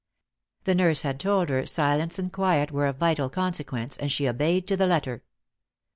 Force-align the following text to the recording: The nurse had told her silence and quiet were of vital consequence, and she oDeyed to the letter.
The 0.63 0.73
nurse 0.73 1.03
had 1.03 1.19
told 1.19 1.49
her 1.49 1.63
silence 1.67 2.17
and 2.17 2.33
quiet 2.33 2.71
were 2.71 2.87
of 2.87 2.95
vital 2.97 3.29
consequence, 3.29 3.97
and 3.97 4.11
she 4.11 4.23
oDeyed 4.27 4.65
to 4.65 4.75
the 4.75 4.87
letter. 4.87 5.21